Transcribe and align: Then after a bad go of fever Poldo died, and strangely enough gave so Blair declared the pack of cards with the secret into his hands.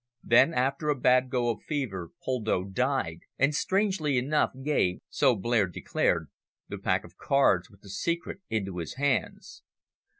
Then 0.23 0.51
after 0.55 0.89
a 0.89 0.95
bad 0.99 1.29
go 1.29 1.51
of 1.51 1.61
fever 1.61 2.09
Poldo 2.25 2.63
died, 2.63 3.19
and 3.37 3.53
strangely 3.53 4.17
enough 4.17 4.51
gave 4.63 4.97
so 5.09 5.35
Blair 5.35 5.67
declared 5.67 6.31
the 6.67 6.79
pack 6.79 7.03
of 7.03 7.17
cards 7.17 7.69
with 7.69 7.81
the 7.81 7.89
secret 7.89 8.39
into 8.49 8.77
his 8.79 8.95
hands. 8.95 9.61